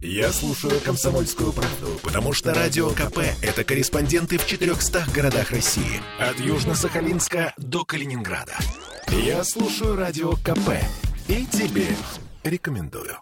[0.00, 6.00] Я слушаю «Комсомольскую правду», потому что «Радио КП»— это корреспонденты в 400 городах России.
[6.18, 8.56] От Южно-Сахалинска до Калининграда.
[9.08, 10.80] Я слушаю «Радио КП»
[11.28, 11.88] и тебе
[12.42, 13.18] рекомендую.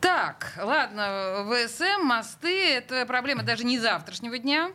[0.00, 4.70] Так, ладно, ВСМ, мосты, это проблема даже не завтрашнего дня.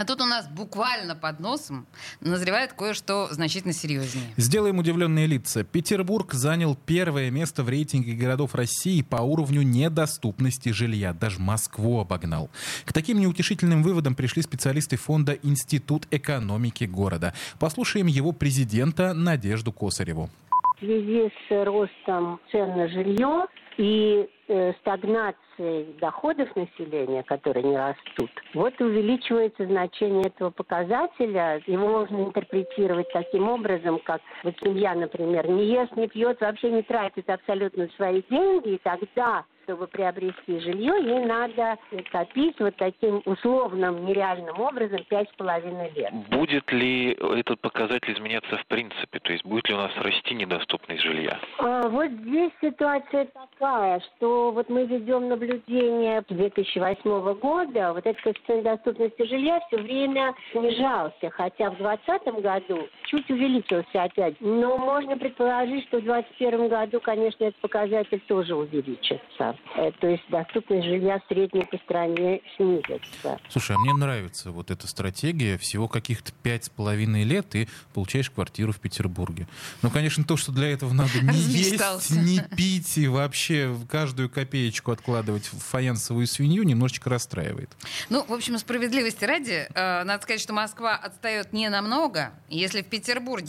[0.00, 1.86] А тут у нас буквально под носом
[2.22, 4.32] назревает кое-что значительно серьезнее.
[4.38, 5.62] Сделаем удивленные лица.
[5.62, 11.12] Петербург занял первое место в рейтинге городов России по уровню недоступности жилья.
[11.12, 12.48] Даже Москву обогнал.
[12.86, 17.34] К таким неутешительным выводам пришли специалисты фонда «Институт экономики города».
[17.58, 20.30] Послушаем его президента Надежду Косареву.
[20.76, 23.44] В связи с ростом цен на жилье
[23.80, 31.62] и э, стагнацией доходов населения, которые не растут, вот увеличивается значение этого показателя.
[31.66, 36.82] Его можно интерпретировать таким образом, как вот семья, например, не ест, не пьет, вообще не
[36.82, 41.78] тратит абсолютно свои деньги, и тогда чтобы приобрести жилье, ей надо
[42.10, 46.12] копить вот таким условным, нереальным образом пять с половиной лет.
[46.28, 49.20] Будет ли этот показатель изменяться в принципе?
[49.20, 51.38] То есть будет ли у нас расти недоступность жилья?
[51.58, 58.64] А, вот здесь ситуация такая, что вот мы ведем наблюдение 2008 года, вот этот коэффициент
[58.64, 64.40] доступности жилья все время снижался, хотя в 2020 году чуть увеличился опять.
[64.40, 69.56] Но можно предположить, что в 2021 году, конечно, этот показатель тоже увеличится.
[69.76, 73.38] Э, то есть доступность жилья средняя по стране снизится.
[73.48, 75.58] Слушай, а мне нравится вот эта стратегия.
[75.58, 79.48] Всего каких-то пять с половиной лет и получаешь квартиру в Петербурге.
[79.82, 84.92] Ну, конечно, то, что для этого надо не есть, не пить и вообще каждую копеечку
[84.92, 87.70] откладывать в фаянсовую свинью, немножечко расстраивает.
[88.08, 92.32] Ну, в общем, справедливости ради, э, надо сказать, что Москва отстает не намного.
[92.48, 92.99] Если в Петербурге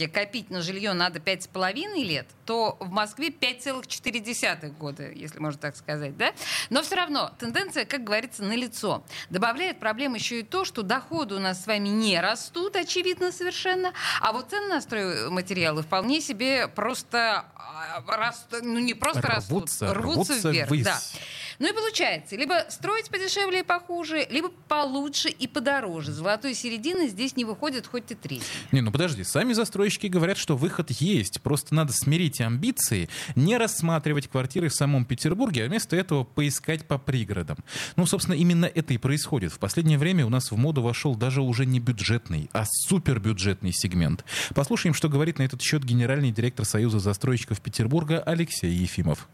[0.08, 5.60] копить на жилье надо пять с половиной лет, то в Москве 5,4 года, если можно
[5.60, 6.34] так сказать да?
[6.70, 9.04] Но все равно тенденция, как говорится, налицо.
[9.30, 13.94] Добавляет проблем еще и то, что доходы у нас с вами не растут, очевидно совершенно,
[14.22, 19.92] а вот цены на стройматериалы вполне себе просто а, растут, ну не просто рвутся, растут,
[19.92, 20.70] рвутся, рвутся вверх.
[20.70, 20.84] Ввысь.
[20.84, 21.00] Да.
[21.62, 26.12] Ну и получается, либо строить подешевле и похуже, либо получше и подороже.
[26.12, 28.42] Золотой середины здесь не выходит хоть и три.
[28.72, 31.40] Не, ну подожди, сами застройщики говорят, что выход есть.
[31.44, 36.98] Просто надо смирить амбиции, не рассматривать квартиры в самом Петербурге, а вместо этого поискать по
[36.98, 37.58] пригородам.
[37.96, 39.54] Ну, собственно, именно это и происходит.
[39.54, 44.26] В последнее время у нас в моду вошел даже уже не бюджетный, а супербюджетный сегмент.
[44.56, 49.30] Послушаем, что говорит на этот счет генеральный директор Союза застройщиков Петербурга Алексей Ефимов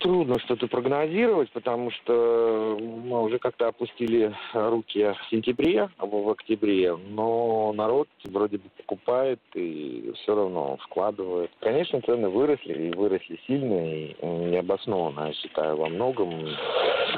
[0.00, 6.96] трудно что-то прогнозировать, потому что мы уже как-то опустили руки в сентябре, а в октябре,
[6.96, 11.50] но народ вроде бы покупает и все равно вкладывает.
[11.60, 14.16] Конечно, цены выросли, и выросли сильно, и
[14.50, 16.30] необоснованно, я считаю, во многом.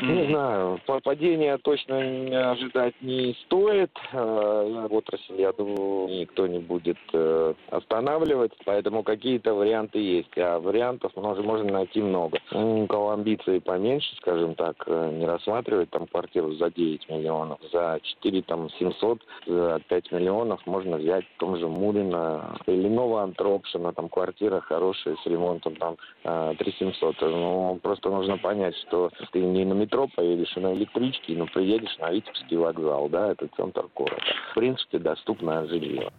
[0.01, 3.91] Не знаю, падения точно ожидать не стоит.
[4.13, 11.13] Э, отрасль, я думаю, никто не будет э, останавливать, поэтому какие-то варианты есть, а вариантов
[11.17, 16.71] можно найти много у кого амбиции поменьше, скажем так, э, не рассматривать там квартиру за
[16.71, 22.59] 9 миллионов, за 4 там 700, за 5 миллионов можно взять в том же Мурино
[22.67, 27.23] или нового Антропшина, там квартира хорошая с ремонтом там 3700.
[27.23, 31.47] Э, ну, просто нужно понять, что ты не на метро поедешь, а на электричке, но
[31.47, 34.23] приедешь на Витебский вокзал, да, это центр города.
[34.51, 36.11] В принципе, доступное жилье.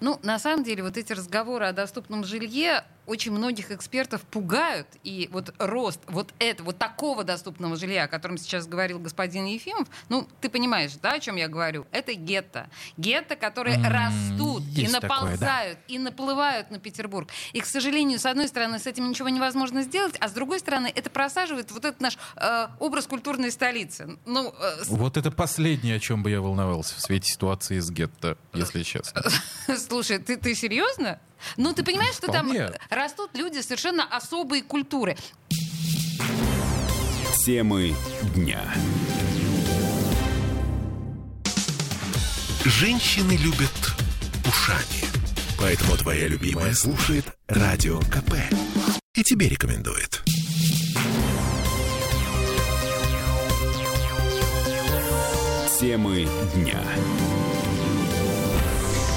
[0.00, 4.86] Ну, на самом деле, вот эти разговоры о доступном жилье очень многих экспертов пугают.
[5.02, 9.88] И вот рост вот это, вот такого доступного жилья, о котором сейчас говорил господин Ефимов,
[10.08, 11.86] ну, ты понимаешь, да, о чем я говорю?
[11.90, 12.68] Это гетто.
[12.96, 15.76] Гетто, которые mm, растут и наползают, такое, да.
[15.88, 17.30] и наплывают на Петербург.
[17.52, 20.92] И, к сожалению, с одной стороны, с этим ничего невозможно сделать, а с другой стороны,
[20.94, 24.18] это просаживает вот этот наш э, образ культурной столицы.
[24.26, 28.36] Ну, э, Вот это последнее, о чем бы я волновался в свете ситуации с гетто,
[28.52, 29.22] если честно.
[29.88, 31.20] Слушай, ты, ты серьезно?
[31.56, 32.68] Ну, ты понимаешь, что Вполне.
[32.68, 35.16] там растут люди совершенно особой культуры.
[37.44, 37.94] Темы
[38.34, 38.60] дня.
[42.64, 43.72] Женщины любят
[44.46, 45.04] ушами.
[45.58, 48.34] Поэтому твоя любимая слушает Радио КП.
[49.14, 50.22] И тебе рекомендует.
[55.80, 56.82] Темы дня.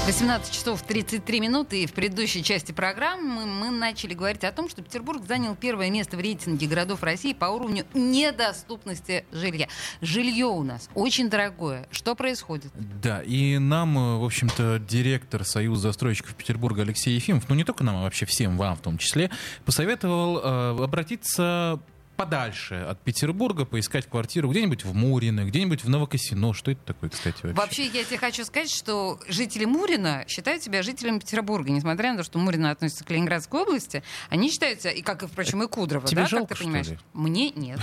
[0.04, 1.84] 18 часов 33 минуты.
[1.84, 6.16] И в предыдущей части программы мы начали говорить о том, что Петербург занял первое место
[6.16, 9.68] в рейтинге городов России по уровню недоступности жилья.
[10.00, 11.86] Жилье у нас очень дорогое.
[11.92, 12.72] Что происходит?
[12.74, 17.84] Да, и нам, э, в общем-то, директор Союза застройщиков Петербурга Алексей Ефимов, ну не только
[17.84, 19.30] нам, а вообще всем вам в том числе,
[19.64, 21.80] посоветовал э, обратиться
[22.16, 26.52] подальше от Петербурга, поискать квартиру где-нибудь в Мурино, где-нибудь в Новокосино.
[26.54, 27.54] Что это такое, кстати, вообще?
[27.54, 31.70] Вообще, я тебе хочу сказать, что жители Мурина считают себя жителями Петербурга.
[31.70, 35.62] Несмотря на то, что Мурино относится к Ленинградской области, они считаются, и как и, впрочем,
[35.62, 36.88] и Кудрово, Тебе да, жалко, как ты понимаешь?
[36.88, 36.98] ли?
[37.12, 37.80] Мне нет.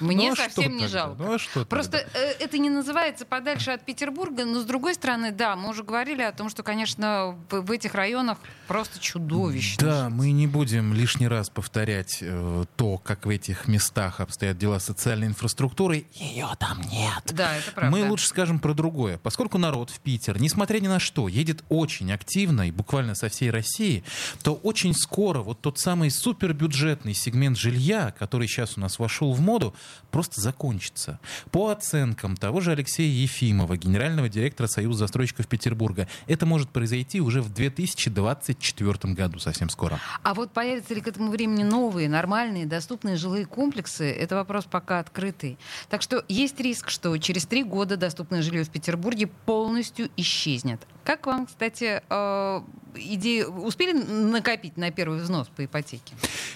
[0.00, 0.98] Мне Ну, а совсем не тогда?
[0.98, 1.22] жалко.
[1.22, 5.30] Ну, а что Просто э, это не называется подальше от Петербурга, но с другой стороны,
[5.32, 8.38] да, мы уже говорили о том, что, конечно, в, в этих районах
[8.68, 9.84] просто чудовищно.
[9.86, 10.14] Да, жить.
[10.14, 15.28] мы не будем лишний раз повторять э, то, как в этих местах обстоят дела социальной
[15.28, 16.06] инфраструктуры.
[16.14, 17.32] Ее там нет.
[17.32, 17.96] Да, это правда.
[17.96, 19.18] Мы лучше скажем про другое.
[19.18, 23.50] Поскольку народ в Питер, несмотря ни на что, едет очень активно и буквально со всей
[23.50, 24.04] России,
[24.42, 29.40] то очень скоро вот тот самый супербюджетный сегмент жилья, который сейчас у нас вошел в
[29.40, 29.74] моду,
[30.10, 31.20] просто закончится.
[31.50, 37.40] По оценкам того же Алексея Ефимова, генерального директора Союза застройщиков Петербурга, это может произойти уже
[37.40, 40.00] в 2024 году, совсем скоро.
[40.22, 44.98] А вот появятся ли к этому времени новые, нормальные, доступные жилые комплексы, это вопрос пока
[44.98, 45.58] открытый.
[45.88, 50.80] Так что есть риск, что через три года доступное жилье в Петербурге полностью исчезнет.
[51.04, 52.60] Как вам, кстати, э,
[52.94, 56.14] идеи успели накопить на первый взнос по ипотеке?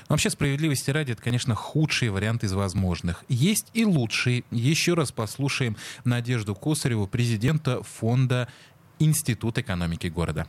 [0.09, 3.25] Вообще, справедливости ради, это, конечно, худший вариант из возможных.
[3.29, 4.45] Есть и лучший.
[4.51, 8.49] Еще раз послушаем Надежду Косареву, президента фонда
[8.99, 10.47] Институт экономики города.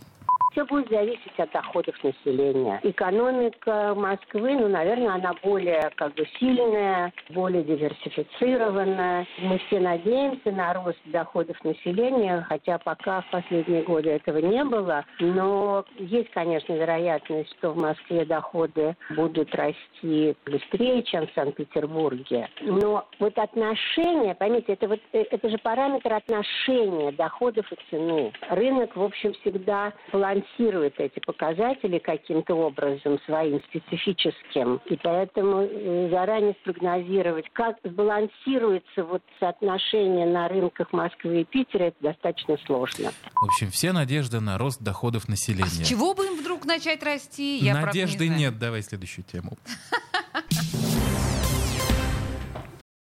[0.52, 2.80] Все будет зависеть от доходов населения.
[2.84, 9.28] Экономика Москвы, ну, наверное, она более как бы сильная, более диверсифицированная.
[9.40, 15.06] Мы все надеемся на рост доходов населения, хотя пока в последние годы этого не было.
[15.20, 22.50] Но есть, конечно, вероятность, что в Москве доходы будут расти быстрее, чем в Санкт-Петербурге.
[22.62, 28.32] Но вот отношения, поймите, это, вот, э, это же параметр отношения доходов и цены.
[28.50, 29.94] Рынок, в общем, всегда
[30.40, 34.82] балансирует эти показатели каким-то образом своим специфическим.
[34.86, 41.98] И поэтому э, заранее спрогнозировать, как сбалансируется вот соотношение на рынках Москвы и Питера, это
[42.02, 43.12] достаточно сложно.
[43.36, 45.68] В общем, все надежда на рост доходов А населения.
[45.86, 47.58] с чего бы им вдруг начать расти?
[47.58, 48.40] Я, правда, не Надежды знаю.
[48.40, 48.60] нет.
[48.60, 49.52] Давай следующую тему.